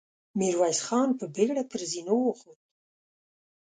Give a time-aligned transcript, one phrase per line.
[0.37, 2.61] ميرويس خان په بېړه پر زينو وخوت.